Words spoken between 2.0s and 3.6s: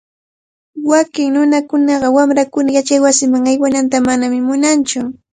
wamrankuna yachaywasiman